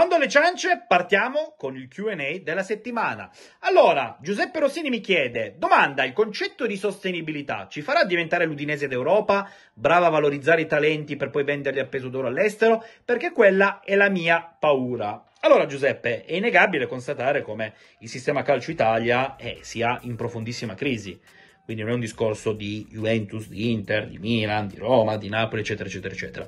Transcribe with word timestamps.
Bando 0.00 0.14
alle 0.14 0.30
ciance, 0.30 0.86
partiamo 0.88 1.52
con 1.58 1.76
il 1.76 1.86
QA 1.86 2.38
della 2.42 2.62
settimana. 2.62 3.30
Allora, 3.58 4.16
Giuseppe 4.22 4.58
Rossini 4.58 4.88
mi 4.88 5.00
chiede: 5.00 5.56
domanda, 5.58 6.04
il 6.04 6.14
concetto 6.14 6.66
di 6.66 6.78
sostenibilità 6.78 7.66
ci 7.68 7.82
farà 7.82 8.04
diventare 8.04 8.46
l'Udinese 8.46 8.88
d'Europa, 8.88 9.46
brava 9.74 10.06
a 10.06 10.08
valorizzare 10.08 10.62
i 10.62 10.66
talenti 10.66 11.16
per 11.16 11.28
poi 11.28 11.44
venderli 11.44 11.80
a 11.80 11.84
peso 11.84 12.08
d'oro 12.08 12.28
all'estero? 12.28 12.82
Perché 13.04 13.30
quella 13.32 13.80
è 13.84 13.94
la 13.94 14.08
mia 14.08 14.56
paura. 14.58 15.22
Allora, 15.40 15.66
Giuseppe, 15.66 16.24
è 16.24 16.32
innegabile 16.32 16.86
constatare 16.86 17.42
come 17.42 17.74
il 17.98 18.08
sistema 18.08 18.40
calcio 18.40 18.70
Italia 18.70 19.36
eh, 19.36 19.58
sia 19.60 19.98
in 20.04 20.16
profondissima 20.16 20.74
crisi. 20.74 21.20
Quindi 21.62 21.82
non 21.82 21.92
è 21.92 21.94
un 21.94 22.00
discorso 22.00 22.54
di 22.54 22.86
Juventus, 22.88 23.48
di 23.48 23.70
Inter, 23.70 24.08
di 24.08 24.16
Milan, 24.16 24.66
di 24.66 24.78
Roma, 24.78 25.18
di 25.18 25.28
Napoli, 25.28 25.60
eccetera, 25.60 25.90
eccetera, 25.90 26.14
eccetera 26.14 26.46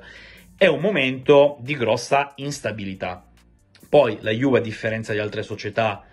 è 0.55 0.67
un 0.67 0.79
momento 0.79 1.57
di 1.59 1.75
grossa 1.75 2.31
instabilità. 2.35 3.25
Poi 3.93 4.17
la 4.21 4.31
Juve, 4.31 4.57
a 4.57 4.61
differenza 4.61 5.13
di 5.13 5.19
altre 5.19 5.43
società, 5.43 6.03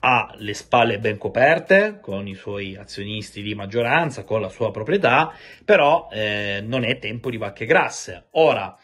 ha 0.00 0.34
le 0.36 0.52
spalle 0.52 0.98
ben 0.98 1.16
coperte 1.16 2.00
con 2.02 2.28
i 2.28 2.34
suoi 2.34 2.76
azionisti 2.76 3.40
di 3.40 3.54
maggioranza, 3.54 4.24
con 4.24 4.42
la 4.42 4.50
sua 4.50 4.70
proprietà, 4.70 5.32
però 5.64 6.10
eh, 6.12 6.62
non 6.62 6.84
è 6.84 6.98
tempo 6.98 7.30
di 7.30 7.38
vacche 7.38 7.64
grasse. 7.64 8.26
Ora, 8.32 8.76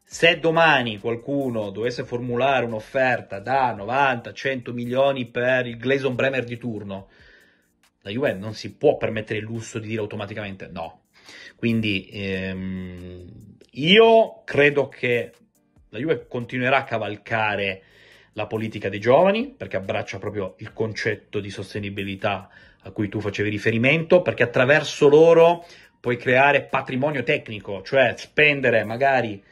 se 0.00 0.38
domani 0.38 1.00
qualcuno 1.00 1.70
dovesse 1.70 2.04
formulare 2.04 2.66
un'offerta 2.66 3.40
da 3.40 3.74
90-100 3.74 4.70
milioni 4.72 5.26
per 5.26 5.66
il 5.66 5.76
Gleison 5.76 6.14
Bremer 6.14 6.44
di 6.44 6.58
turno, 6.58 7.08
la 8.02 8.10
Juve 8.12 8.34
non 8.34 8.54
si 8.54 8.76
può 8.76 8.96
permettere 8.96 9.40
il 9.40 9.44
lusso 9.44 9.80
di 9.80 9.88
dire 9.88 10.02
automaticamente 10.02 10.68
no. 10.68 11.06
Quindi 11.56 12.08
ehm, 12.12 13.56
io 13.72 14.42
credo 14.44 14.86
che 14.88 15.32
la 15.92 15.98
Juve 15.98 16.24
continuerà 16.26 16.78
a 16.78 16.84
cavalcare 16.84 17.82
la 18.32 18.46
politica 18.46 18.88
dei 18.88 18.98
giovani, 18.98 19.54
perché 19.54 19.76
abbraccia 19.76 20.18
proprio 20.18 20.54
il 20.58 20.72
concetto 20.72 21.38
di 21.38 21.50
sostenibilità 21.50 22.48
a 22.84 22.90
cui 22.92 23.10
tu 23.10 23.20
facevi 23.20 23.50
riferimento, 23.50 24.22
perché 24.22 24.42
attraverso 24.42 25.06
loro 25.08 25.66
puoi 26.00 26.16
creare 26.16 26.62
patrimonio 26.62 27.22
tecnico, 27.22 27.82
cioè 27.82 28.14
spendere 28.16 28.84
magari 28.84 29.42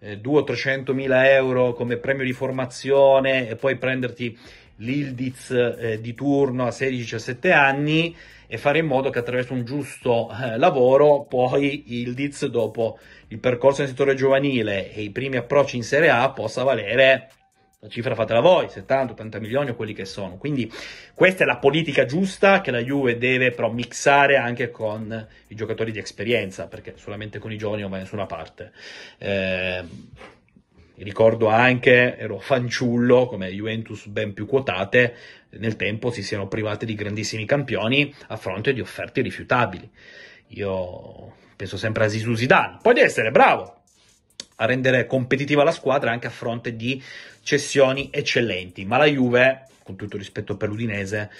eh, 0.00 0.18
200 0.18 0.38
o 0.38 0.44
300 0.44 0.94
mila 0.94 1.30
euro 1.30 1.72
come 1.72 1.96
premio 1.96 2.26
di 2.26 2.34
formazione 2.34 3.48
e 3.48 3.56
poi 3.56 3.76
prenderti 3.76 4.38
l'Ildiz 4.76 5.50
eh, 5.50 6.00
di 6.00 6.14
turno 6.14 6.66
a 6.66 6.70
16-17 6.70 7.52
anni 7.52 8.14
e 8.46 8.58
fare 8.58 8.78
in 8.78 8.86
modo 8.86 9.10
che 9.10 9.18
attraverso 9.18 9.52
un 9.52 9.64
giusto 9.64 10.30
eh, 10.30 10.56
lavoro 10.56 11.24
poi 11.24 12.00
Ildiz 12.02 12.46
dopo 12.46 12.98
il 13.28 13.38
percorso 13.38 13.80
nel 13.80 13.90
settore 13.90 14.14
giovanile 14.14 14.92
e 14.92 15.02
i 15.02 15.10
primi 15.10 15.36
approcci 15.36 15.76
in 15.76 15.82
Serie 15.82 16.10
A 16.10 16.30
possa 16.30 16.62
valere 16.62 17.30
la 17.80 17.88
cifra 17.88 18.14
fatela 18.14 18.40
voi, 18.40 18.66
70-80 18.66 19.38
milioni 19.38 19.70
o 19.70 19.76
quelli 19.76 19.92
che 19.92 20.04
sono. 20.04 20.36
Quindi 20.36 20.70
questa 21.14 21.44
è 21.44 21.46
la 21.46 21.58
politica 21.58 22.04
giusta 22.04 22.60
che 22.60 22.70
la 22.70 22.80
Juve 22.80 23.18
deve 23.18 23.50
però 23.50 23.70
mixare 23.70 24.36
anche 24.36 24.70
con 24.70 25.26
i 25.48 25.54
giocatori 25.54 25.92
di 25.92 25.98
esperienza, 25.98 26.66
perché 26.68 26.94
solamente 26.96 27.38
con 27.38 27.52
i 27.52 27.58
giovani 27.58 27.82
non 27.82 27.90
va 27.90 27.96
da 27.96 28.02
nessuna 28.02 28.26
parte. 28.26 28.72
Eh, 29.18 29.84
ricordo 30.98 31.48
anche, 31.48 32.16
ero 32.16 32.38
fanciullo, 32.38 33.26
come 33.26 33.52
Juventus 33.52 34.06
ben 34.06 34.32
più 34.32 34.46
quotate, 34.46 35.14
nel 35.50 35.76
tempo 35.76 36.10
si 36.10 36.22
siano 36.22 36.48
private 36.48 36.86
di 36.86 36.94
grandissimi 36.94 37.44
campioni 37.44 38.14
a 38.28 38.36
fronte 38.36 38.72
di 38.72 38.80
offerte 38.80 39.20
rifiutabili. 39.20 39.90
Io 40.48 41.34
penso 41.56 41.76
sempre 41.76 42.04
a 42.04 42.08
Zizou 42.08 42.34
Zidane, 42.34 42.78
deve 42.82 43.02
essere 43.02 43.30
bravo 43.30 43.82
a 44.56 44.64
rendere 44.64 45.06
competitiva 45.06 45.64
la 45.64 45.72
squadra 45.72 46.10
anche 46.10 46.26
a 46.28 46.30
fronte 46.30 46.76
di 46.76 47.02
cessioni 47.42 48.08
eccellenti, 48.10 48.84
ma 48.84 48.96
la 48.96 49.04
Juve, 49.04 49.66
con 49.82 49.96
tutto 49.96 50.16
rispetto 50.16 50.56
per 50.56 50.68
l'Udinese, 50.68 51.30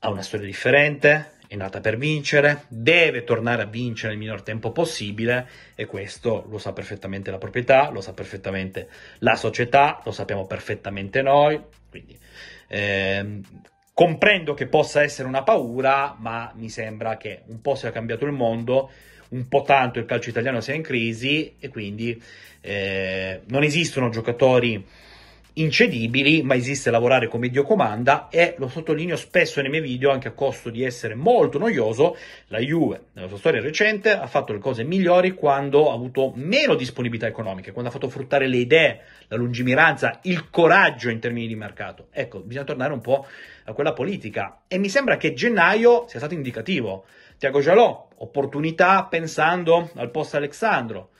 ha 0.00 0.08
una 0.08 0.22
storia 0.22 0.46
differente, 0.46 1.32
è 1.50 1.56
nata 1.56 1.80
per 1.80 1.96
vincere, 1.96 2.62
deve 2.68 3.24
tornare 3.24 3.62
a 3.62 3.66
vincere 3.66 4.12
nel 4.12 4.20
minor 4.20 4.42
tempo 4.42 4.70
possibile 4.70 5.48
e 5.74 5.84
questo 5.84 6.46
lo 6.48 6.58
sa 6.58 6.72
perfettamente 6.72 7.32
la 7.32 7.38
proprietà, 7.38 7.90
lo 7.90 8.00
sa 8.00 8.12
perfettamente 8.12 8.88
la 9.18 9.34
società, 9.34 10.00
lo 10.04 10.12
sappiamo 10.12 10.46
perfettamente 10.46 11.22
noi, 11.22 11.60
quindi 11.88 12.16
eh, 12.68 13.40
comprendo 13.92 14.54
che 14.54 14.68
possa 14.68 15.02
essere 15.02 15.26
una 15.26 15.42
paura, 15.42 16.14
ma 16.16 16.52
mi 16.54 16.68
sembra 16.68 17.16
che 17.16 17.42
un 17.46 17.60
po' 17.60 17.74
sia 17.74 17.90
cambiato 17.90 18.26
il 18.26 18.32
mondo, 18.32 18.88
un 19.30 19.48
po' 19.48 19.62
tanto 19.62 19.98
il 19.98 20.04
calcio 20.04 20.30
italiano 20.30 20.60
sia 20.60 20.74
in 20.74 20.82
crisi 20.82 21.56
e 21.58 21.68
quindi 21.68 22.22
eh, 22.60 23.40
non 23.46 23.64
esistono 23.64 24.08
giocatori 24.08 24.86
incedibili, 25.54 26.42
ma 26.42 26.54
esiste 26.54 26.90
lavorare 26.90 27.28
come 27.28 27.48
Dio 27.48 27.64
comanda 27.64 28.28
e 28.30 28.54
lo 28.58 28.68
sottolineo 28.68 29.16
spesso 29.16 29.60
nei 29.60 29.70
miei 29.70 29.82
video 29.82 30.10
anche 30.10 30.28
a 30.28 30.32
costo 30.32 30.70
di 30.70 30.84
essere 30.84 31.14
molto 31.14 31.58
noioso, 31.58 32.16
la 32.48 32.58
Juve 32.58 33.06
nella 33.12 33.28
sua 33.28 33.38
storia 33.38 33.60
recente 33.60 34.10
ha 34.10 34.26
fatto 34.26 34.52
le 34.52 34.58
cose 34.58 34.84
migliori 34.84 35.32
quando 35.32 35.90
ha 35.90 35.94
avuto 35.94 36.32
meno 36.34 36.74
disponibilità 36.74 37.26
economiche, 37.26 37.72
quando 37.72 37.90
ha 37.90 37.92
fatto 37.92 38.08
fruttare 38.08 38.46
le 38.46 38.58
idee, 38.58 39.00
la 39.28 39.36
lungimiranza, 39.36 40.20
il 40.22 40.50
coraggio 40.50 41.10
in 41.10 41.18
termini 41.18 41.46
di 41.46 41.56
mercato. 41.56 42.08
Ecco, 42.10 42.40
bisogna 42.40 42.64
tornare 42.64 42.92
un 42.92 43.00
po' 43.00 43.26
a 43.64 43.72
quella 43.72 43.92
politica 43.92 44.62
e 44.68 44.78
mi 44.78 44.88
sembra 44.88 45.16
che 45.16 45.32
gennaio 45.34 46.06
sia 46.08 46.18
stato 46.18 46.34
indicativo. 46.34 47.04
Tiago 47.38 47.60
Jalò, 47.60 48.08
opportunità 48.16 49.04
pensando 49.04 49.90
al 49.94 50.10
post 50.10 50.34
Alexandro. 50.34 51.10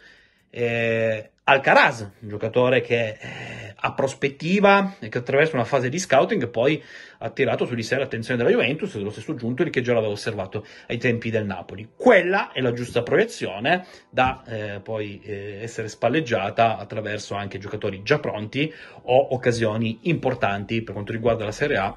Eh, 0.50 1.30
Alcaraz, 1.44 2.08
un 2.20 2.28
giocatore 2.28 2.80
che 2.80 3.08
eh, 3.08 3.74
ha 3.74 3.92
prospettiva 3.94 4.96
e 5.00 5.08
che 5.08 5.18
attraverso 5.18 5.54
una 5.54 5.64
fase 5.64 5.88
di 5.88 5.98
scouting 5.98 6.48
poi 6.48 6.82
ha 7.18 7.26
attirato 7.26 7.64
su 7.64 7.74
di 7.74 7.82
sé 7.82 7.96
l'attenzione 7.96 8.38
della 8.38 8.54
Juventus 8.54 8.94
e 8.94 8.98
dello 8.98 9.10
stesso 9.10 9.34
Giuntoli 9.34 9.70
che 9.70 9.80
già 9.80 9.92
l'aveva 9.94 10.12
osservato 10.12 10.64
ai 10.86 10.98
tempi 10.98 11.30
del 11.30 11.46
Napoli. 11.46 11.88
Quella 11.96 12.52
è 12.52 12.60
la 12.60 12.72
giusta 12.72 13.02
proiezione 13.02 13.86
da 14.10 14.42
eh, 14.46 14.80
poi 14.80 15.20
eh, 15.24 15.60
essere 15.62 15.88
spalleggiata 15.88 16.76
attraverso 16.76 17.34
anche 17.34 17.58
giocatori 17.58 18.02
già 18.02 18.18
pronti 18.18 18.72
o 19.04 19.34
occasioni 19.34 20.00
importanti 20.02 20.82
per 20.82 20.92
quanto 20.92 21.12
riguarda 21.12 21.44
la 21.44 21.52
Serie 21.52 21.76
A 21.78 21.96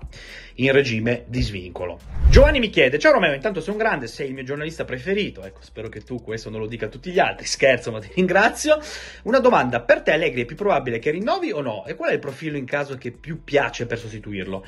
in 0.55 0.71
regime 0.71 1.25
di 1.27 1.41
svincolo. 1.41 1.99
Giovanni 2.29 2.59
mi 2.59 2.69
chiede: 2.69 2.97
Ciao 2.97 3.11
Romeo, 3.11 3.33
intanto 3.33 3.61
sei 3.61 3.73
un 3.73 3.79
grande, 3.79 4.07
sei 4.07 4.27
il 4.27 4.33
mio 4.33 4.43
giornalista 4.43 4.85
preferito. 4.85 5.43
Ecco, 5.43 5.59
spero 5.61 5.89
che 5.89 6.01
tu 6.01 6.21
questo 6.21 6.49
non 6.49 6.59
lo 6.59 6.67
dica 6.67 6.87
a 6.87 6.89
tutti 6.89 7.11
gli 7.11 7.19
altri. 7.19 7.45
Scherzo, 7.45 7.91
ma 7.91 7.99
ti 7.99 8.09
ringrazio. 8.13 8.79
Una 9.23 9.39
domanda: 9.43 9.81
per 9.81 10.01
te 10.01 10.11
Allegri 10.11 10.41
è 10.41 10.45
più 10.45 10.55
probabile 10.55 10.97
che 10.97 11.11
rinnovi 11.11 11.51
o 11.51 11.61
no? 11.61 11.85
E 11.85 11.93
qual 11.93 12.09
è 12.09 12.13
il 12.13 12.19
profilo 12.19 12.57
in 12.57 12.65
caso 12.65 12.95
che 12.97 13.11
più 13.11 13.43
piace 13.43 13.85
per 13.85 13.99
sostituirlo? 13.99 14.65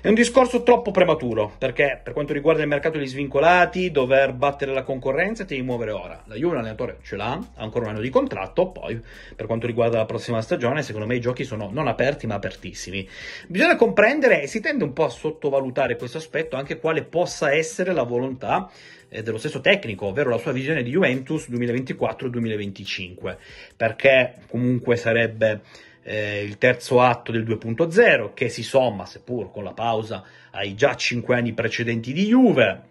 È 0.00 0.06
un 0.06 0.14
discorso 0.14 0.62
troppo 0.62 0.92
prematuro, 0.92 1.52
perché 1.58 2.00
per 2.02 2.12
quanto 2.12 2.32
riguarda 2.32 2.62
il 2.62 2.68
mercato 2.68 2.98
degli 2.98 3.08
svincolati, 3.08 3.90
dover 3.90 4.32
battere 4.32 4.72
la 4.72 4.82
concorrenza 4.82 5.42
devi 5.42 5.62
muovere 5.62 5.90
ora. 5.90 6.22
La 6.26 6.36
Juve 6.36 6.52
un 6.54 6.60
allenatore 6.60 6.98
ce 7.02 7.16
l'ha, 7.16 7.32
ha 7.32 7.62
ancora 7.62 7.86
un 7.86 7.90
anno 7.92 8.00
di 8.00 8.10
contratto, 8.10 8.68
poi 8.68 9.00
per 9.34 9.46
quanto 9.46 9.66
riguarda 9.66 9.96
la 9.96 10.04
prossima 10.04 10.40
stagione, 10.40 10.82
secondo 10.82 11.06
me 11.06 11.16
i 11.16 11.20
giochi 11.20 11.44
sono 11.44 11.70
non 11.72 11.88
aperti 11.88 12.26
ma 12.26 12.34
apertissimi. 12.34 13.08
Bisogna 13.48 13.76
comprendere 13.76 14.42
e 14.42 14.46
si 14.46 14.60
tende 14.60 14.84
un 14.84 14.92
po' 14.92 15.04
a 15.04 15.08
sottovalutare 15.08 15.96
questo 15.96 16.18
aspetto 16.18 16.56
anche 16.56 16.78
quale 16.78 17.02
possa 17.02 17.52
essere 17.52 17.92
la 17.92 18.02
volontà 18.04 18.70
eh, 19.08 19.22
dello 19.22 19.38
stesso 19.38 19.60
tecnico, 19.60 20.06
ovvero 20.06 20.30
la 20.30 20.38
sua 20.38 20.52
visione 20.52 20.82
di 20.82 20.90
Juventus 20.90 21.48
2024-2025, 21.48 23.36
perché 23.76 24.34
comunque 24.48 24.96
sarebbe 24.96 25.60
eh, 26.02 26.42
il 26.42 26.58
terzo 26.58 27.00
atto 27.00 27.32
del 27.32 27.44
2.0 27.44 28.32
che 28.34 28.48
si 28.48 28.62
somma, 28.62 29.06
seppur 29.06 29.50
con 29.50 29.64
la 29.64 29.72
pausa, 29.72 30.24
ai 30.52 30.74
già 30.74 30.94
cinque 30.94 31.36
anni 31.36 31.52
precedenti 31.52 32.12
di 32.12 32.26
Juve. 32.26 32.82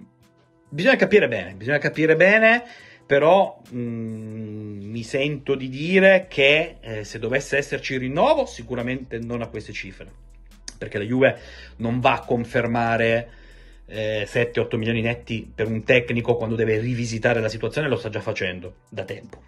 Bisogna 0.69 0.95
capire 0.95 1.28
bene, 1.28 1.53
bisogna 1.53 1.78
capire 1.78 2.16
bene, 2.16 2.63
però 3.05 3.61
mh, 3.69 3.79
mm, 3.79 4.89
mi 4.89 5.03
sento 5.03 5.55
di 5.55 5.69
dire 5.69 6.28
che 6.29 6.75
eh, 6.81 7.03
se 7.03 7.19
dovesse 7.19 7.57
esserci 7.57 7.97
rinnovo, 7.97 8.45
sicuramente 8.45 9.17
non 9.17 9.41
a 9.41 9.47
queste 9.47 9.72
cifre, 9.72 10.11
perché 10.78 10.97
la 10.97 11.05
Juve 11.05 11.40
non 11.78 11.99
va 11.99 12.16
a 12.16 12.25
confermare 12.25 13.29
eh, 13.87 14.28
7-8 14.29 14.75
milioni 14.78 15.01
netti 15.01 15.49
per 15.53 15.67
un 15.67 15.84
tecnico 15.84 16.35
quando 16.35 16.55
deve 16.55 16.79
rivisitare 16.79 17.39
la 17.41 17.49
situazione, 17.49 17.87
lo 17.87 17.97
sta 17.97 18.09
già 18.09 18.22
facendo 18.22 18.75
da 18.89 19.03
tempo. 19.03 19.41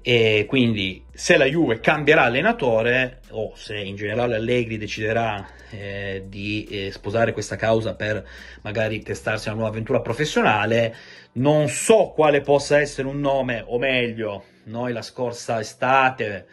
E 0.00 0.46
quindi 0.48 1.04
se 1.12 1.36
la 1.36 1.44
Juve 1.44 1.80
cambierà 1.80 2.22
allenatore 2.22 3.20
o 3.30 3.52
se 3.54 3.76
in 3.78 3.96
generale 3.96 4.36
Allegri 4.36 4.78
deciderà 4.78 5.46
eh, 5.70 6.24
di 6.26 6.64
eh, 6.64 6.90
sposare 6.92 7.32
questa 7.32 7.56
causa 7.56 7.94
per 7.94 8.26
magari 8.62 9.02
testarsi 9.02 9.48
una 9.48 9.56
nuova 9.56 9.70
avventura 9.70 10.00
professionale, 10.00 10.94
non 11.32 11.68
so 11.68 12.12
quale 12.14 12.40
possa 12.40 12.78
essere 12.80 13.06
un 13.06 13.20
nome, 13.20 13.62
o 13.66 13.78
meglio, 13.78 14.44
noi 14.64 14.92
la 14.92 15.02
scorsa 15.02 15.60
estate, 15.60 16.46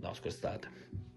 no, 0.00 0.12
scusate, 0.12 0.68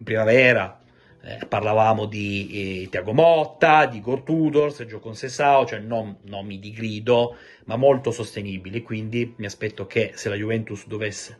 primavera, 0.03 0.79
eh, 1.25 1.45
parlavamo 1.47 2.05
di 2.05 2.83
eh, 2.83 2.89
Tiago 2.89 3.11
Motta, 3.13 3.87
di 3.87 3.99
Gortudor, 3.99 4.71
Sergio 4.71 4.99
Consesao, 4.99 5.65
cioè 5.65 5.79
non 5.79 6.17
nomi 6.25 6.59
di 6.59 6.71
grido, 6.71 7.35
ma 7.65 7.75
molto 7.75 8.11
sostenibili. 8.11 8.83
Quindi 8.83 9.33
mi 9.37 9.45
aspetto 9.47 9.87
che 9.87 10.11
se 10.13 10.29
la 10.29 10.35
Juventus 10.35 10.85
dovesse 10.85 11.39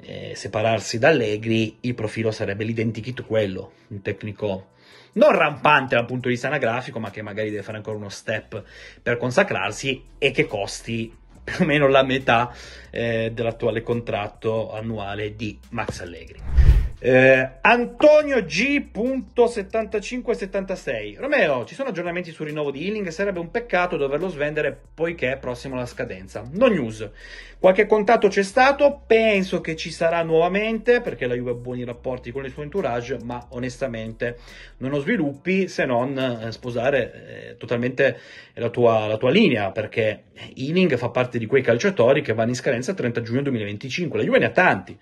eh, 0.00 0.32
separarsi 0.34 0.98
da 0.98 1.08
Allegri, 1.08 1.78
il 1.82 1.94
profilo 1.94 2.32
sarebbe 2.32 2.64
l'identikit 2.64 3.24
quello, 3.24 3.72
un 3.88 4.02
tecnico 4.02 4.70
non 5.14 5.32
rampante 5.32 5.94
dal 5.94 6.06
punto 6.06 6.26
di 6.26 6.34
vista 6.34 6.48
anagrafico, 6.48 6.98
ma 6.98 7.10
che 7.10 7.22
magari 7.22 7.50
deve 7.50 7.62
fare 7.62 7.76
ancora 7.76 7.98
uno 7.98 8.08
step 8.08 8.62
per 9.02 9.18
consacrarsi 9.18 10.04
e 10.18 10.30
che 10.30 10.46
costi 10.46 11.14
più 11.44 11.56
o 11.60 11.64
meno 11.64 11.86
la 11.86 12.02
metà 12.02 12.52
eh, 12.90 13.30
dell'attuale 13.32 13.82
contratto 13.82 14.72
annuale 14.72 15.36
di 15.36 15.58
Max 15.70 16.00
Allegri. 16.00 16.71
Eh, 17.04 17.50
Antonio 17.62 18.44
G.7576 18.44 21.18
Romeo, 21.18 21.64
ci 21.64 21.74
sono 21.74 21.88
aggiornamenti 21.88 22.30
sul 22.30 22.46
rinnovo 22.46 22.70
di 22.70 22.86
Healing? 22.86 23.08
Sarebbe 23.08 23.40
un 23.40 23.50
peccato 23.50 23.96
doverlo 23.96 24.28
svendere 24.28 24.78
poiché 24.94 25.32
è 25.32 25.36
prossimo 25.36 25.74
alla 25.74 25.86
scadenza. 25.86 26.48
No 26.52 26.68
news. 26.68 27.10
Qualche 27.58 27.86
contatto 27.86 28.28
c'è 28.28 28.44
stato, 28.44 29.02
penso 29.04 29.60
che 29.60 29.74
ci 29.74 29.90
sarà 29.90 30.22
nuovamente 30.22 31.00
perché 31.00 31.26
la 31.26 31.34
Juve 31.34 31.50
ha 31.50 31.54
buoni 31.54 31.82
rapporti 31.82 32.30
con 32.30 32.44
il 32.44 32.52
suo 32.52 32.62
entourage, 32.62 33.18
ma 33.24 33.48
onestamente 33.50 34.38
non 34.76 34.92
ho 34.92 35.00
sviluppi 35.00 35.66
se 35.66 35.84
non 35.84 36.16
eh, 36.16 36.52
sposare 36.52 37.48
eh, 37.50 37.56
totalmente 37.56 38.16
la 38.54 38.68
tua, 38.68 39.08
la 39.08 39.16
tua 39.16 39.30
linea 39.30 39.72
perché 39.72 40.26
Healing 40.54 40.96
fa 40.96 41.08
parte 41.08 41.38
di 41.38 41.46
quei 41.46 41.62
calciatori 41.62 42.22
che 42.22 42.32
vanno 42.32 42.50
in 42.50 42.56
scadenza 42.56 42.92
il 42.92 42.96
30 42.96 43.22
giugno 43.22 43.42
2025. 43.42 44.18
La 44.18 44.24
Juve 44.24 44.38
ne 44.38 44.44
ha 44.44 44.50
tanti. 44.50 44.96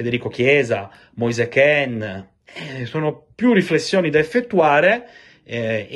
Federico 0.00 0.30
Chiesa, 0.30 0.90
Moise 1.16 1.48
Ken, 1.48 2.26
eh, 2.42 2.86
sono 2.86 3.26
più 3.34 3.52
riflessioni 3.52 4.08
da 4.08 4.18
effettuare. 4.18 5.06
Eh, 5.44 5.86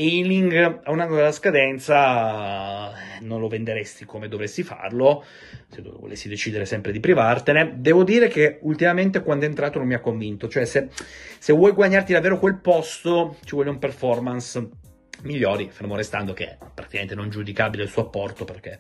a 0.83 0.91
un 0.91 1.01
anno 1.01 1.15
della 1.15 1.33
scadenza 1.33 2.93
non 3.21 3.41
lo 3.41 3.49
venderesti 3.49 4.05
come 4.05 4.29
dovresti 4.29 4.63
farlo 4.63 5.25
se 5.69 5.81
volessi 5.81 6.29
decidere 6.29 6.65
sempre 6.65 6.91
di 6.91 6.99
privartene 6.99 7.75
devo 7.77 8.03
dire 8.03 8.27
che 8.27 8.59
ultimamente 8.63 9.23
quando 9.23 9.45
è 9.45 9.49
entrato 9.49 9.79
non 9.79 9.87
mi 9.87 9.95
ha 9.95 10.01
convinto 10.01 10.49
cioè 10.49 10.65
se, 10.65 10.89
se 11.39 11.53
vuoi 11.53 11.71
guadagnarti 11.71 12.13
davvero 12.13 12.41
quel 12.41 12.59
posto 12.59 13.37
ci 13.45 13.55
vuole 13.55 13.71
un 13.71 13.79
performance 13.79 14.69
migliori, 15.25 15.69
fermo 15.71 15.97
restando 15.97 16.33
che 16.33 16.45
è 16.45 16.59
praticamente 16.75 17.15
non 17.15 17.31
giudicabile 17.31 17.85
il 17.85 17.89
suo 17.89 18.03
apporto 18.03 18.45
perché 18.45 18.79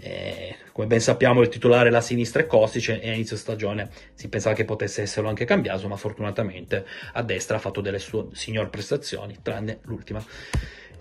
eh, 0.00 0.56
come 0.72 0.86
ben 0.86 1.00
sappiamo 1.00 1.40
il 1.40 1.48
titolare 1.48 1.90
la 1.90 2.00
sinistra 2.00 2.42
è 2.42 2.46
Kostic 2.46 2.88
e 3.00 3.10
a 3.10 3.14
inizio 3.14 3.36
stagione 3.36 3.90
si 4.14 4.28
pensava 4.28 4.54
che 4.54 4.64
potesse 4.64 5.02
esserlo 5.02 5.28
anche 5.28 5.44
cambiato 5.44 5.88
ma 5.88 5.96
fortunatamente 5.96 6.84
a 7.12 7.22
destra 7.22 7.56
ha 7.56 7.60
fatto 7.60 7.80
delle 7.80 7.98
sue 7.98 8.26
signor 8.32 8.70
prestazioni 8.70 9.38
tranne 9.42 9.78
l'ultima 9.82 10.24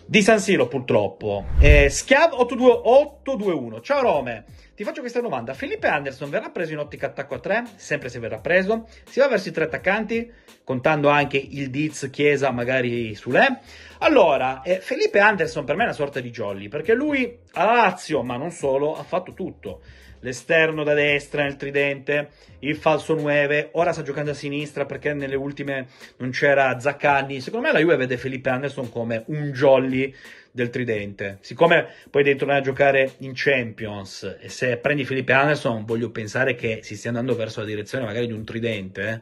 di 0.07 0.21
San 0.21 0.39
Siro 0.39 0.68
purtroppo. 0.68 1.45
Eh, 1.59 1.89
Schiav 1.89 2.31
821 2.31 3.81
ciao 3.81 4.01
Rome. 4.01 4.45
Ti 4.74 4.83
faccio 4.83 5.01
questa 5.01 5.19
domanda. 5.19 5.54
Felipe 5.54 5.88
Anderson 5.88 6.30
verrà 6.30 6.50
preso 6.50 6.71
in 6.71 6.80
ottica 6.80 7.07
attacco 7.07 7.36
a 7.36 7.39
3 7.39 7.63
sempre 7.75 8.07
se 8.07 8.19
verrà 8.19 8.39
preso. 8.39 8.88
Si 9.06 9.19
va 9.19 9.27
verso 9.27 9.50
i 9.50 9.51
tre 9.51 9.65
attaccanti 9.65 10.31
contando 10.63 11.09
anche 11.09 11.38
il 11.38 11.69
Diz 11.69 12.09
Chiesa 12.09 12.51
magari 12.51 13.15
su 13.15 13.31
Le 13.31 13.59
allora, 14.00 14.62
eh, 14.62 14.80
Felipe 14.80 15.19
Anderson 15.19 15.65
per 15.65 15.75
me 15.75 15.81
è 15.81 15.86
una 15.86 15.95
sorta 15.95 16.19
di 16.19 16.30
jolly, 16.30 16.68
perché 16.68 16.94
lui 16.94 17.39
a 17.53 17.65
Lazio, 17.65 18.21
ma 18.21 18.38
non 18.38 18.51
solo, 18.51 18.95
ha 18.95 19.03
fatto 19.03 19.33
tutto. 19.33 19.81
L'esterno 20.21 20.83
da 20.83 20.93
destra 20.93 21.43
nel 21.43 21.55
tridente, 21.55 22.29
il 22.59 22.75
falso 22.75 23.13
9, 23.13 23.69
ora 23.73 23.93
sta 23.93 24.01
giocando 24.01 24.31
a 24.31 24.33
sinistra 24.33 24.85
perché 24.85 25.13
nelle 25.13 25.35
ultime 25.35 25.87
non 26.17 26.31
c'era 26.31 26.79
Zaccagni. 26.79 27.39
Secondo 27.39 27.67
me 27.67 27.73
la 27.73 27.79
Juve 27.79 27.97
vede 27.97 28.17
Felipe 28.17 28.49
Anderson 28.49 28.89
come 28.89 29.23
un 29.27 29.51
jolly 29.51 30.13
del 30.51 30.69
tridente. 30.71 31.37
Siccome 31.41 31.87
poi 32.09 32.23
devi 32.23 32.37
tornare 32.37 32.59
a 32.59 32.63
giocare 32.63 33.11
in 33.19 33.33
Champions 33.35 34.37
e 34.39 34.49
se 34.49 34.77
prendi 34.77 35.05
Felipe 35.05 35.33
Anderson 35.33 35.85
voglio 35.85 36.09
pensare 36.09 36.55
che 36.55 36.79
si 36.81 36.95
stia 36.95 37.11
andando 37.11 37.35
verso 37.35 37.59
la 37.59 37.67
direzione 37.67 38.05
magari 38.05 38.25
di 38.25 38.33
un 38.33 38.43
tridente. 38.43 39.21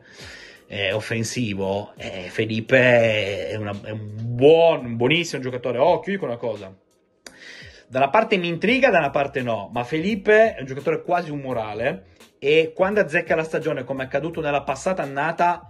Eh 0.68 0.92
offensivo, 0.94 1.94
eh, 1.96 2.28
Felipe 2.30 3.50
è, 3.50 3.56
una, 3.56 3.80
è, 3.84 3.92
un 3.92 4.10
buon, 4.16 4.96
buonissimo 4.96 5.42
giocatore. 5.42 5.78
Occhio, 5.78 6.14
dico 6.14 6.26
una 6.26 6.38
cosa. 6.38 6.76
Da 7.88 8.00
una 8.00 8.10
parte 8.10 8.38
mi 8.38 8.48
intriga, 8.48 8.90
da 8.90 8.98
una 8.98 9.12
parte 9.12 9.42
no, 9.42 9.70
ma 9.72 9.84
Felipe 9.84 10.56
è 10.56 10.60
un 10.60 10.66
giocatore 10.66 11.04
quasi 11.04 11.30
un 11.30 11.40
morale 11.40 12.08
e 12.40 12.74
quando 12.76 13.00
azzecca 13.00 13.36
la 13.36 13.44
stagione, 13.44 13.84
come 13.84 14.04
è 14.04 14.06
accaduto 14.06 14.42
nella 14.42 14.64
passata 14.64 15.04
annata, 15.04 15.70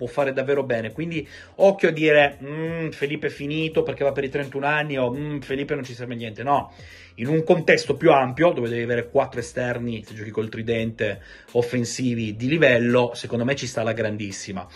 può 0.00 0.06
fare 0.06 0.32
davvero 0.32 0.62
bene. 0.62 0.92
Quindi 0.92 1.28
occhio 1.56 1.90
a 1.90 1.92
dire 1.92 2.38
mm, 2.42 2.88
Felipe 2.88 3.26
è 3.26 3.30
finito 3.30 3.82
perché 3.82 4.02
va 4.02 4.12
per 4.12 4.24
i 4.24 4.30
31 4.30 4.64
anni 4.64 4.96
o 4.96 5.12
mm, 5.12 5.40
Felipe 5.40 5.74
non 5.74 5.84
ci 5.84 5.92
serve 5.92 6.14
niente. 6.14 6.42
No, 6.42 6.72
in 7.16 7.26
un 7.26 7.44
contesto 7.44 7.98
più 7.98 8.10
ampio 8.10 8.52
dove 8.52 8.70
devi 8.70 8.80
avere 8.80 9.10
quattro 9.10 9.40
esterni, 9.40 10.02
se 10.02 10.14
giochi 10.14 10.30
col 10.30 10.48
tridente, 10.48 11.20
offensivi 11.52 12.34
di 12.34 12.48
livello, 12.48 13.10
secondo 13.12 13.44
me 13.44 13.54
ci 13.56 13.66
sta 13.66 13.82
la 13.82 13.92
grandissima. 13.92 14.66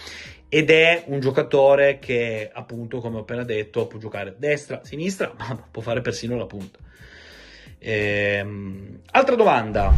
Ed 0.47 0.69
è 0.69 1.05
un 1.07 1.21
giocatore 1.21 1.99
che, 1.99 2.51
appunto, 2.53 3.01
come 3.01 3.17
ho 3.17 3.21
appena 3.21 3.45
detto, 3.45 3.87
può 3.87 3.99
giocare 3.99 4.35
destra, 4.37 4.85
sinistra, 4.85 5.33
ma 5.39 5.67
può 5.71 5.81
fare 5.81 6.03
persino 6.03 6.37
la 6.37 6.45
punta. 6.45 6.79
Ehm, 7.79 9.01
altra 9.11 9.37
domanda. 9.37 9.91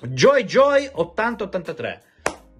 Joy 0.00 0.44
Joy 0.44 0.88
8083. 0.90 2.02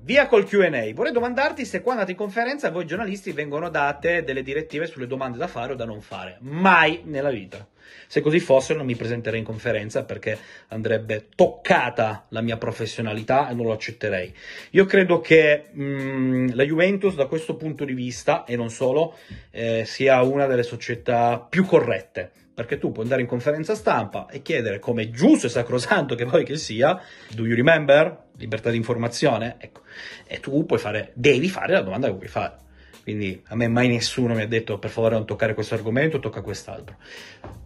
Via 0.04 0.26
col 0.26 0.44
QA. 0.44 0.92
Vorrei 0.92 1.12
domandarti 1.12 1.64
se 1.64 1.80
quando 1.80 2.02
andate 2.02 2.10
in 2.10 2.18
conferenza 2.18 2.70
voi 2.70 2.84
giornalisti 2.84 3.32
vengono 3.32 3.70
date 3.70 4.22
delle 4.22 4.42
direttive 4.42 4.86
sulle 4.86 5.06
domande 5.06 5.38
da 5.38 5.46
fare 5.46 5.72
o 5.72 5.76
da 5.76 5.86
non 5.86 6.02
fare. 6.02 6.36
Mai 6.40 7.00
nella 7.04 7.30
vita. 7.30 7.66
Se 8.06 8.20
così 8.20 8.38
fosse 8.38 8.74
non 8.74 8.84
mi 8.84 8.96
presenterei 8.96 9.38
in 9.38 9.46
conferenza 9.46 10.04
perché 10.04 10.36
andrebbe 10.68 11.28
toccata 11.34 12.26
la 12.28 12.42
mia 12.42 12.58
professionalità 12.58 13.48
e 13.48 13.54
non 13.54 13.64
lo 13.64 13.72
accetterei. 13.72 14.30
Io 14.72 14.84
credo 14.84 15.22
che 15.22 15.68
mh, 15.72 15.82
mm, 15.82 16.48
la 16.52 16.64
Juventus 16.64 17.14
da 17.14 17.24
questo 17.24 17.56
punto 17.56 17.86
di 17.86 17.94
vista, 17.94 18.44
e 18.44 18.56
non 18.56 18.68
solo, 18.68 19.16
eh, 19.52 19.84
sia 19.86 20.20
una 20.20 20.44
delle 20.44 20.64
società 20.64 21.38
più 21.38 21.64
corrette 21.64 22.42
perché 22.54 22.78
tu 22.78 22.92
puoi 22.92 23.04
andare 23.04 23.22
in 23.22 23.26
conferenza 23.26 23.74
stampa 23.74 24.26
e 24.30 24.40
chiedere 24.40 24.78
come 24.78 25.10
giusto 25.10 25.46
e 25.46 25.50
sacrosanto 25.50 26.14
che 26.14 26.24
vuoi 26.24 26.44
che 26.44 26.56
sia, 26.56 27.00
do 27.34 27.44
you 27.44 27.56
remember? 27.56 28.22
Libertà 28.36 28.70
di 28.70 28.76
informazione, 28.76 29.56
ecco, 29.58 29.80
e 30.26 30.38
tu 30.40 30.64
puoi 30.64 30.78
fare, 30.78 31.10
devi 31.14 31.48
fare 31.48 31.72
la 31.72 31.82
domanda 31.82 32.06
che 32.06 32.14
vuoi 32.14 32.28
fare. 32.28 32.62
Quindi 33.02 33.42
a 33.48 33.56
me 33.56 33.68
mai 33.68 33.88
nessuno 33.88 34.34
mi 34.34 34.42
ha 34.42 34.46
detto 34.46 34.78
per 34.78 34.88
favore 34.88 35.14
non 35.14 35.26
toccare 35.26 35.52
questo 35.52 35.74
argomento, 35.74 36.20
tocca 36.20 36.40
quest'altro. 36.40 36.96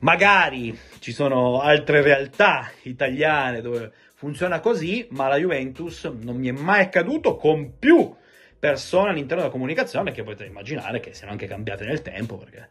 Magari 0.00 0.76
ci 0.99 1.12
sono 1.12 1.61
altre 1.61 2.02
realtà 2.02 2.69
italiane 2.82 3.61
dove 3.61 3.93
funziona 4.14 4.58
così, 4.58 5.06
ma 5.11 5.29
la 5.29 5.37
Juventus 5.37 6.05
non 6.05 6.37
mi 6.37 6.49
è 6.49 6.52
mai 6.52 6.81
accaduto 6.81 7.37
con 7.37 7.79
più 7.79 8.12
persone 8.58 9.10
all'interno 9.10 9.43
della 9.43 9.52
comunicazione 9.52 10.10
che 10.10 10.22
potete 10.22 10.44
immaginare 10.44 11.00
che 11.00 11.14
siano 11.14 11.32
anche 11.32 11.46
cambiate 11.46 11.84
nel 11.84 12.03
tempo 12.03 12.36
perché 12.36 12.69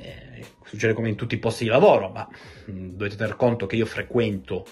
eh, 0.00 0.44
succede 0.64 0.92
come 0.94 1.08
in 1.08 1.16
tutti 1.16 1.34
i 1.34 1.38
posti 1.38 1.64
di 1.64 1.70
lavoro 1.70 2.08
ma 2.08 2.28
mh, 2.66 2.72
mm, 2.72 2.88
dovete 2.90 3.16
tener 3.16 3.36
conto 3.36 3.66
che 3.66 3.76
io 3.76 3.86
frequento 3.86 4.66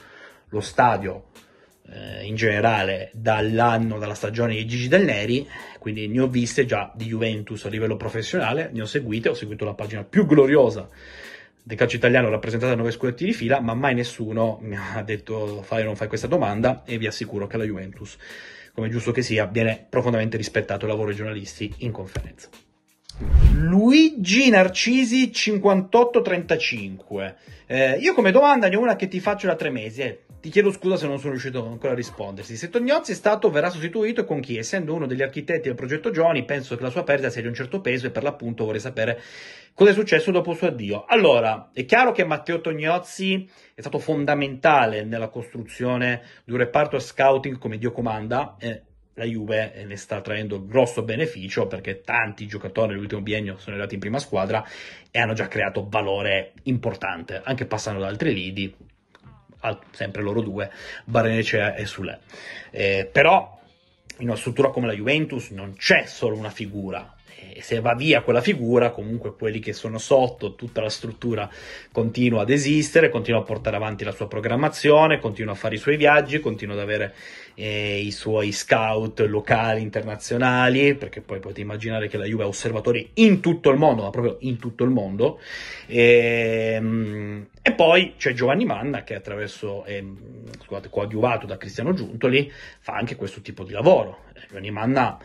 lo 0.49 0.61
stadio 0.61 1.27
eh, 1.89 2.25
in 2.25 2.35
generale 2.35 3.11
dall'anno, 3.13 3.99
dalla 3.99 4.15
stagione 4.15 4.55
di 4.55 4.67
Gigi 4.67 4.89
Del 4.89 5.05
Neri 5.05 5.49
quindi 5.79 6.09
ne 6.09 6.21
ho 6.21 6.27
viste 6.27 6.65
già 6.65 6.91
di 6.95 7.05
Juventus 7.05 7.65
a 7.65 7.69
livello 7.69 7.97
professionale 7.97 8.71
ne 8.73 8.83
ho 8.83 8.87
seguite, 8.87 9.29
ho 9.29 9.35
seguito 9.35 9.65
la 9.65 9.75
pagina 9.75 10.03
più 10.03 10.27
gloriosa 10.27 10.89
del 11.63 11.77
calcio 11.77 11.97
italiano 11.97 12.29
rappresentata 12.29 12.73
da 12.73 12.79
nove 12.79 12.91
scudetti 12.91 13.25
di 13.25 13.33
fila 13.33 13.61
ma 13.61 13.75
mai 13.75 13.95
nessuno 13.95 14.59
mi 14.63 14.77
ha 14.77 15.01
detto 15.03 15.63
fai 15.63 15.83
o 15.83 15.85
non 15.85 15.97
fai 15.97 16.09
questa 16.09 16.27
domanda 16.27 16.83
e 16.85 16.99
vi 16.99 17.07
assicuro 17.07 17.47
che 17.47 17.57
la 17.57 17.65
Juventus 17.65 18.17
come 18.77 18.91
giusto 18.91 19.11
che 19.11 19.23
sia, 19.23 19.47
viene 19.47 19.87
profondamente 19.89 20.37
rispettato 20.37 20.85
il 20.85 20.91
lavoro 20.91 21.09
dei 21.09 21.17
giornalisti 21.17 21.73
in 21.79 21.93
conferenza. 21.93 22.51
Luigi 23.55 24.51
Narcisi 24.51 25.33
5835. 25.33 27.37
Eh, 27.65 27.93
io 27.93 28.13
come 28.13 28.33
domanda 28.33 28.69
ne 28.69 28.77
ho 28.77 28.81
una 28.81 28.95
che 28.95 29.09
ti 29.09 29.19
faccio 29.19 29.47
da 29.47 29.57
tre 29.57 29.71
mesi. 29.71 30.03
Eh. 30.03 30.26
Ti 30.47 30.53
chiedo 30.53 30.71
scusa 30.71 30.97
se 30.97 31.09
non 31.09 31.19
sono 31.19 31.31
riuscito 31.31 31.67
ancora 31.67 31.93
a 31.93 31.97
rispondersi. 31.97 32.57
Se 32.57 32.69
Tognozzi 32.69 33.11
è 33.11 33.15
stato, 33.17 33.51
verrà 33.51 33.69
sostituito 33.69 34.25
con 34.25 34.39
chi? 34.39 34.57
Essendo 34.57 34.95
uno 34.95 35.09
degli 35.09 35.23
architetti 35.23 35.67
del 35.67 35.75
progetto 35.75 36.13
Giovani, 36.13 36.45
penso 36.45 36.77
che 36.77 36.85
la 36.85 36.91
sua 36.91 37.03
perdita 37.03 37.31
sia 37.31 37.43
di 37.43 37.49
un 37.49 37.55
certo 37.55 37.81
peso 37.81 38.07
e 38.07 38.11
per 38.11 38.23
l'appunto 38.23 38.65
vorrei 38.65 38.79
sapere 38.79 39.21
cosa 39.75 39.91
è 39.91 39.93
successo 39.93 40.31
dopo 40.31 40.53
il 40.53 40.57
suo 40.57 40.69
addio. 40.69 41.05
Allora, 41.05 41.71
è 41.73 41.85
chiaro 41.85 42.13
che 42.13 42.25
Matteo 42.25 42.61
Tognozzi 42.61 43.45
è 43.75 43.81
stato 43.81 43.99
fondamentale 43.99 45.03
nella 45.03 45.31
costruzione 45.31 46.23
di 46.45 46.53
un 46.53 46.59
reparto 46.59 47.01
scouting 47.01 47.59
come 47.59 47.77
Dio 47.77 47.91
comanda. 47.91 48.55
Eh, 48.61 48.83
la 49.15 49.25
Juve 49.25 49.83
ne 49.85 49.97
sta 49.97 50.21
traendo 50.21 50.65
grosso 50.65 51.03
beneficio 51.03 51.67
perché 51.67 52.03
tanti 52.03 52.47
giocatori 52.47 52.93
nell'ultimo 52.93 53.21
biennio 53.21 53.57
sono 53.57 53.73
arrivati 53.73 53.95
in 53.95 54.01
prima 54.01 54.21
squadra 54.21 54.65
e 55.11 55.19
hanno 55.19 55.33
già 55.33 55.49
creato 55.49 55.89
valore 55.89 56.53
importante, 56.65 57.41
anche 57.43 57.67
passando 57.67 58.03
da 58.03 58.07
altri 58.07 58.33
lidi, 58.33 58.73
sempre 59.91 60.23
loro 60.23 60.43
due, 60.43 60.71
Barenecea 61.05 61.75
e 61.75 61.87
Sule. 61.87 62.21
Eh, 62.71 63.09
però 63.11 63.59
in 64.19 64.29
una 64.29 64.37
struttura 64.37 64.71
come 64.71 64.87
la 64.87 64.93
Juventus 64.93 65.51
non 65.51 65.75
c'è 65.75 66.05
solo 66.07 66.37
una 66.37 66.51
figura, 66.51 67.16
e 67.53 67.63
se 67.63 67.81
va 67.81 67.95
via 67.95 68.23
quella 68.23 68.41
figura, 68.41 68.91
comunque 68.91 69.35
quelli 69.35 69.61
che 69.61 69.73
sono 69.73 69.99
sotto, 69.99 70.55
tutta 70.55 70.81
la 70.81 70.89
struttura 70.89 71.49
continua 71.93 72.43
ad 72.43 72.51
esistere, 72.51 73.11
continua 73.11 73.41
a 73.41 73.45
portare 73.45 73.77
avanti 73.77 74.05
la 74.05 74.13
sua 74.13 74.27
programmazione, 74.27 75.19
continua 75.19 75.53
a 75.53 75.57
fare 75.57 75.75
i 75.75 75.79
suoi 75.79 75.97
viaggi, 75.97 76.41
continua 76.41 76.75
ad 76.75 76.81
avere 76.81 77.15
eh, 77.55 78.01
i 78.01 78.11
suoi 78.11 78.53
scout 78.53 79.21
locali, 79.21 79.83
internazionali, 79.83 80.95
perché 80.95 81.21
poi 81.21 81.39
potete 81.39 81.61
immaginare 81.61 82.09
che 82.09 82.17
la 82.17 82.25
Juve 82.25 82.45
ha 82.45 82.47
osservatori 82.47 83.11
in 83.15 83.41
tutto 83.41 83.71
il 83.71 83.79
mondo, 83.79 84.03
ma 84.03 84.11
proprio 84.11 84.37
in 84.41 84.59
tutto 84.59 84.85
il 84.85 84.91
mondo. 84.91 85.41
E, 85.87 86.73
ehm, 86.75 87.47
e 87.63 87.73
poi 87.73 88.15
c'è 88.17 88.33
Giovanni 88.33 88.65
Manna 88.65 89.03
che 89.03 89.15
attraverso, 89.15 89.85
eh, 89.85 90.05
scusate, 90.65 90.89
coadiuvato 90.89 91.47
da 91.47 91.57
Cristiano 91.57 91.93
Giuntoli, 91.93 92.51
fa 92.81 92.95
anche 92.95 93.17
questo 93.17 93.41
tipo 93.41 93.65
di 93.65 93.73
lavoro. 93.73 94.25
Giovanni 94.47 94.71
Manna 94.71 95.19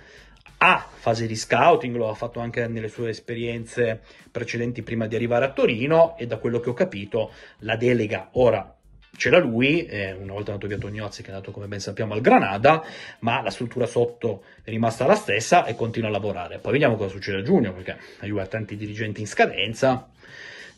ha 0.63 0.87
fase 0.93 1.25
di 1.25 1.35
scouting, 1.35 1.95
lo 1.95 2.09
ha 2.09 2.13
fatto 2.13 2.39
anche 2.39 2.67
nelle 2.67 2.87
sue 2.87 3.09
esperienze 3.09 4.01
precedenti 4.29 4.83
prima 4.83 5.07
di 5.07 5.15
arrivare 5.15 5.45
a 5.45 5.51
Torino 5.51 6.15
e 6.17 6.27
da 6.27 6.37
quello 6.37 6.59
che 6.59 6.69
ho 6.69 6.73
capito 6.73 7.31
la 7.59 7.75
delega 7.75 8.29
ora 8.33 8.75
ce 9.17 9.29
l'ha 9.29 9.39
lui, 9.39 9.85
eh, 9.85 10.13
una 10.13 10.33
volta 10.33 10.51
andato 10.51 10.67
via 10.67 10.77
Tognozzi 10.77 11.21
che 11.21 11.29
è 11.29 11.33
andato 11.33 11.51
come 11.51 11.67
ben 11.67 11.79
sappiamo 11.79 12.13
al 12.13 12.21
Granada, 12.21 12.83
ma 13.19 13.41
la 13.41 13.49
struttura 13.49 13.85
sotto 13.85 14.43
è 14.63 14.69
rimasta 14.69 15.05
la 15.05 15.15
stessa 15.15 15.65
e 15.65 15.75
continua 15.75 16.09
a 16.09 16.11
lavorare. 16.11 16.59
Poi 16.59 16.71
vediamo 16.73 16.95
cosa 16.95 17.09
succede 17.09 17.39
a 17.39 17.41
giugno 17.43 17.73
perché 17.73 17.97
ha 18.19 18.45
tanti 18.45 18.77
dirigenti 18.77 19.21
in 19.21 19.27
scadenza, 19.27 20.09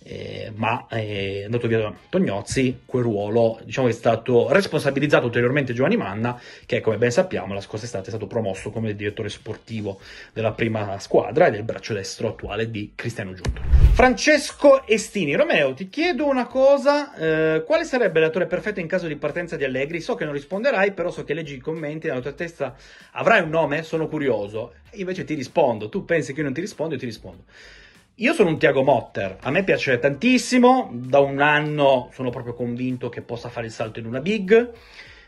eh, 0.04 0.52
ma 0.56 0.86
è 0.88 1.44
andato 1.46 1.68
via 1.68 1.94
Tognozzi, 2.10 2.82
quel 2.86 3.04
ruolo 3.04 3.60
diciamo 3.64 3.88
è 3.88 3.92
stato 3.92 4.52
responsabilizzato 4.52 5.26
ulteriormente 5.26 5.74
Giovanni 5.74 5.98
Manna, 5.98 6.40
che 6.66 6.82
come 6.82 6.98
ben 6.98 7.12
sappiamo 7.12 7.54
la 7.54 7.62
scorsa 7.62 7.86
estate 7.86 8.06
è 8.06 8.10
stato 8.10 8.28
promosso 8.28 8.70
come 8.70 8.96
direttore 8.96 9.30
sportivo 9.30 10.00
della 10.34 10.52
prima 10.52 11.00
squadra 11.00 11.48
e 11.48 11.52
del 11.52 11.64
braccio 11.64 11.94
destro 11.94 12.30
attuale 12.30 12.70
di 12.70 12.92
Cristiano 12.96 13.34
Giunto. 13.34 13.62
Francesco 13.94 14.86
Estini, 14.86 15.36
Romeo, 15.36 15.74
ti 15.74 15.88
chiedo 15.88 16.26
una 16.26 16.48
cosa, 16.48 17.16
eh, 17.16 17.64
quale 17.64 17.86
sarebbe 17.86 18.20
l'attore 18.20 18.48
perfetto 18.48 18.80
in 18.80 18.88
caso 18.88 19.08
di 19.08 19.16
partenza 19.16 19.56
di 19.56 19.64
Allegri? 19.64 20.02
So 20.02 20.16
che 20.16 20.26
non 20.26 20.34
risponderai, 20.34 20.92
però 20.92 21.12
so 21.12 21.24
che 21.24 21.34
leggi 21.34 21.56
i 21.56 21.60
commenti 21.60 22.08
nella 22.08 22.20
tua 22.20 22.34
testa, 22.34 22.76
avrai 23.12 23.42
un 23.42 23.50
nome? 23.50 23.84
Sono 23.84 24.08
curioso. 24.08 24.74
Io 24.94 25.00
invece 25.00 25.24
ti 25.24 25.34
rispondo, 25.34 25.90
tu 25.90 26.06
pensi 26.06 26.34
che 26.34 26.40
io 26.40 26.46
non 26.46 26.54
ti 26.54 26.62
rispondo, 26.62 26.94
io 26.94 27.00
ti 27.00 27.06
rispondo. 27.06 27.44
Io 28.18 28.34
sono 28.34 28.50
un 28.50 28.60
Tiago 28.60 28.84
Motter, 28.84 29.38
a 29.42 29.50
me 29.50 29.64
piace 29.64 29.98
tantissimo, 29.98 30.92
da 30.94 31.18
un 31.18 31.42
anno 31.42 32.12
sono 32.14 32.30
proprio 32.30 32.54
convinto 32.54 33.10
che 33.10 33.24
possa 33.24 33.50
fare 33.50 33.66
il 33.66 33.72
salto 33.72 33.98
in 33.98 34.06
una 34.06 34.20
big, 34.20 34.72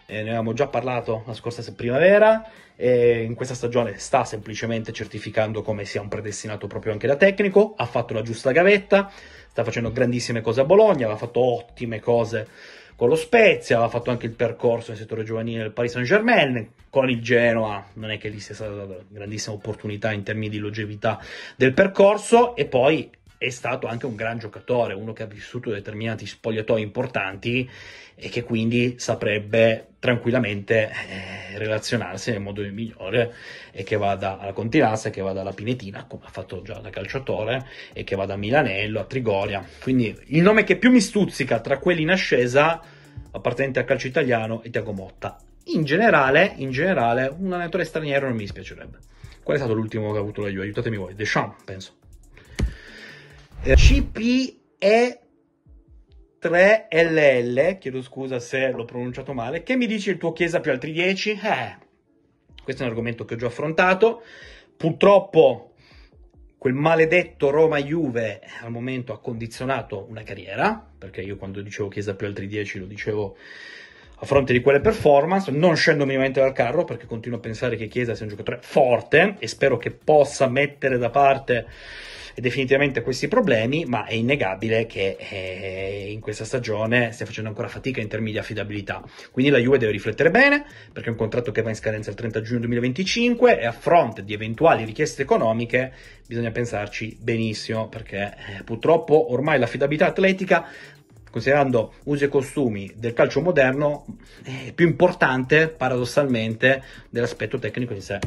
eh, 0.05 0.13
ne 0.13 0.29
avevamo 0.29 0.53
già 0.53 0.67
parlato 0.67 1.23
la 1.25 1.33
scorsa 1.33 1.63
primavera, 1.73 2.47
e 2.75 3.23
in 3.23 3.33
questa 3.33 3.55
stagione 3.55 3.97
sta 3.97 4.23
semplicemente 4.23 4.91
certificando 4.91 5.63
come 5.63 5.83
sia 5.85 5.99
un 5.99 6.09
predestinato 6.09 6.67
proprio 6.67 6.91
anche 6.91 7.07
da 7.07 7.15
tecnico, 7.15 7.73
ha 7.75 7.87
fatto 7.87 8.13
la 8.13 8.21
giusta 8.21 8.51
gavetta, 8.51 9.11
sta 9.49 9.63
facendo 9.63 9.91
grandissime 9.91 10.41
cose 10.41 10.61
a 10.61 10.65
Bologna, 10.65 11.05
aveva 11.05 11.17
fatto 11.17 11.39
ottime 11.39 11.99
cose 11.99 12.47
con 12.95 13.09
lo 13.09 13.15
Spezia, 13.15 13.75
aveva 13.75 13.91
fatto 13.91 14.11
anche 14.11 14.25
il 14.25 14.31
percorso 14.31 14.91
nel 14.91 14.99
settore 14.99 15.23
giovanile 15.23 15.63
del 15.63 15.71
Paris 15.71 15.91
Saint 15.91 16.07
Germain, 16.07 16.69
con 16.89 17.09
il 17.09 17.21
Genoa 17.21 17.85
non 17.93 18.11
è 18.11 18.17
che 18.17 18.29
lì 18.29 18.39
sia 18.39 18.55
stata 18.55 18.71
una 18.71 18.95
grandissima 19.07 19.55
opportunità 19.55 20.13
in 20.13 20.23
termini 20.23 20.49
di 20.49 20.59
longevità 20.59 21.19
del 21.57 21.73
percorso 21.73 22.55
e 22.55 22.65
poi 22.65 23.09
è 23.45 23.49
stato 23.49 23.87
anche 23.87 24.05
un 24.05 24.15
gran 24.15 24.39
giocatore, 24.39 24.93
uno 24.93 25.13
che 25.13 25.23
ha 25.23 25.27
vissuto 25.27 25.69
determinati 25.69 26.25
spogliatoi 26.25 26.81
importanti 26.81 27.69
e 28.15 28.29
che 28.29 28.43
quindi 28.43 28.95
saprebbe 28.97 29.89
tranquillamente 29.99 30.89
eh, 30.89 31.57
relazionarsi 31.57 32.31
nel 32.31 32.41
modo 32.41 32.61
migliore 32.61 33.33
e 33.71 33.83
che 33.83 33.97
vada 33.97 34.39
alla 34.39 34.53
Continazza, 34.53 35.09
che 35.09 35.21
vada 35.21 35.41
alla 35.41 35.51
Pinetina, 35.51 36.05
come 36.05 36.23
ha 36.25 36.29
fatto 36.29 36.61
già 36.61 36.75
da 36.75 36.89
calciatore, 36.89 37.67
e 37.93 38.03
che 38.03 38.15
vada 38.15 38.33
a 38.33 38.37
Milanello, 38.37 38.99
a 38.99 39.05
Trigoria. 39.05 39.63
Quindi 39.81 40.17
il 40.27 40.41
nome 40.41 40.63
che 40.63 40.77
più 40.77 40.91
mi 40.91 41.01
stuzzica 41.01 41.59
tra 41.59 41.77
quelli 41.77 42.01
in 42.01 42.11
ascesa, 42.11 42.81
appartenente 43.31 43.79
al 43.79 43.85
calcio 43.85 44.07
italiano, 44.07 44.63
è 44.63 44.69
Tiago 44.69 44.93
Motta. 44.93 45.37
In 45.65 45.83
generale, 45.83 46.53
in 46.57 46.71
generale, 46.71 47.33
un 47.37 47.51
allenatore 47.51 47.83
straniero 47.83 48.27
non 48.27 48.35
mi 48.35 48.43
dispiacerebbe. 48.43 48.99
Qual 49.43 49.57
è 49.57 49.59
stato 49.59 49.75
l'ultimo 49.75 50.11
che 50.11 50.17
ha 50.17 50.21
avuto 50.21 50.41
la 50.41 50.49
Juve? 50.49 50.63
Aiutatemi 50.63 50.97
voi. 50.97 51.15
Deschamps, 51.15 51.63
penso. 51.63 51.93
CPE 53.73 55.19
3LL, 56.39 57.79
chiedo 57.79 58.03
scusa 58.03 58.37
se 58.37 58.69
l'ho 58.69 58.85
pronunciato 58.85 59.33
male, 59.33 59.63
che 59.63 59.75
mi 59.75 59.87
dici 59.87 60.11
il 60.11 60.19
tuo 60.19 60.33
Chiesa 60.33 60.59
più 60.59 60.69
altri 60.69 60.91
10? 60.91 61.31
Eh, 61.31 61.77
questo 62.63 62.83
è 62.83 62.85
un 62.85 62.91
argomento 62.91 63.25
che 63.25 63.33
ho 63.33 63.37
già 63.37 63.47
affrontato. 63.47 64.21
Purtroppo 64.77 65.73
quel 66.59 66.75
maledetto 66.75 67.49
Roma-Juve 67.49 68.41
al 68.61 68.69
momento 68.69 69.13
ha 69.13 69.19
condizionato 69.19 70.05
una 70.09 70.21
carriera, 70.21 70.87
perché 70.95 71.21
io 71.21 71.35
quando 71.35 71.61
dicevo 71.61 71.89
Chiesa 71.89 72.13
più 72.13 72.27
altri 72.27 72.45
10 72.45 72.77
lo 72.77 72.85
dicevo 72.85 73.35
a 74.19 74.25
fronte 74.27 74.53
di 74.53 74.61
quelle 74.61 74.79
performance, 74.79 75.49
non 75.49 75.75
scendo 75.75 76.05
minimamente 76.05 76.39
dal 76.39 76.53
carro 76.53 76.83
perché 76.83 77.07
continuo 77.07 77.39
a 77.39 77.41
pensare 77.41 77.77
che 77.77 77.87
Chiesa 77.87 78.13
sia 78.13 78.25
un 78.25 78.29
giocatore 78.31 78.59
forte 78.61 79.37
e 79.39 79.47
spero 79.47 79.77
che 79.77 79.89
possa 79.89 80.47
mettere 80.47 80.99
da 80.99 81.09
parte 81.09 81.65
definitivamente 82.35 83.01
questi 83.01 83.27
problemi, 83.27 83.85
ma 83.85 84.05
è 84.05 84.13
innegabile 84.13 84.85
che 84.85 85.17
eh, 85.17 86.09
in 86.11 86.19
questa 86.19 86.45
stagione 86.45 87.11
stia 87.11 87.25
facendo 87.25 87.49
ancora 87.49 87.67
fatica 87.67 88.01
in 88.01 88.07
termini 88.07 88.31
di 88.31 88.37
affidabilità. 88.37 89.03
Quindi 89.31 89.51
la 89.51 89.57
Juve 89.57 89.77
deve 89.77 89.91
riflettere 89.91 90.31
bene, 90.31 90.65
perché 90.91 91.09
è 91.09 91.11
un 91.11 91.17
contratto 91.17 91.51
che 91.51 91.61
va 91.61 91.69
in 91.69 91.75
scadenza 91.75 92.09
il 92.09 92.15
30 92.15 92.41
giugno 92.41 92.59
2025 92.59 93.59
e 93.59 93.65
a 93.65 93.71
fronte 93.71 94.23
di 94.23 94.33
eventuali 94.33 94.83
richieste 94.83 95.21
economiche 95.21 95.93
bisogna 96.27 96.51
pensarci 96.51 97.17
benissimo, 97.21 97.87
perché 97.87 98.35
eh, 98.57 98.63
purtroppo 98.63 99.31
ormai 99.31 99.59
l'affidabilità 99.59 100.07
atletica 100.07 100.67
considerando 101.35 101.95
usi 102.05 102.23
e 102.23 102.27
costumi 102.29 102.93
del 102.95 103.11
calcio 103.11 103.41
moderno, 103.41 104.05
è 104.41 104.71
più 104.71 104.87
importante 104.87 105.67
paradossalmente 105.67 106.81
dell'aspetto 107.09 107.59
tecnico 107.59 107.91
in 107.91 108.01
sé. 108.01 108.19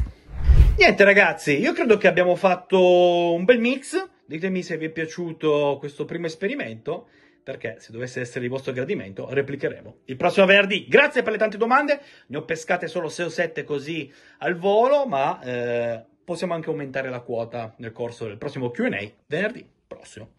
Niente 0.79 1.03
ragazzi, 1.03 1.59
io 1.59 1.73
credo 1.73 1.97
che 1.97 2.07
abbiamo 2.07 2.37
fatto 2.37 3.33
un 3.33 3.43
bel 3.43 3.59
mix, 3.59 4.01
ditemi 4.25 4.63
se 4.63 4.77
vi 4.77 4.85
è 4.85 4.89
piaciuto 4.89 5.75
questo 5.77 6.05
primo 6.05 6.25
esperimento, 6.25 7.09
perché 7.43 7.75
se 7.79 7.91
dovesse 7.91 8.21
essere 8.21 8.39
di 8.39 8.47
vostro 8.47 8.71
gradimento 8.71 9.27
replicheremo 9.29 9.97
il 10.05 10.15
prossimo 10.15 10.45
venerdì. 10.45 10.87
Grazie 10.87 11.21
per 11.21 11.33
le 11.33 11.37
tante 11.37 11.57
domande, 11.57 11.99
ne 12.27 12.37
ho 12.37 12.45
pescate 12.45 12.87
solo 12.87 13.09
6 13.09 13.25
o 13.25 13.29
7 13.29 13.65
così 13.65 14.09
al 14.37 14.55
volo, 14.55 15.05
ma 15.05 15.41
eh, 15.41 16.01
possiamo 16.23 16.53
anche 16.53 16.69
aumentare 16.69 17.09
la 17.09 17.19
quota 17.19 17.73
nel 17.79 17.91
corso 17.91 18.25
del 18.25 18.37
prossimo 18.37 18.71
Q&A 18.71 19.05
venerdì 19.25 19.67
prossimo. 19.89 20.27